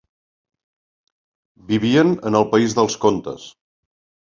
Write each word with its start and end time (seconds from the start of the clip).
Vivien 1.69 2.19
en 2.31 2.41
el 2.43 2.51
país 2.57 2.79
dels 2.83 3.01
contes. 3.09 3.51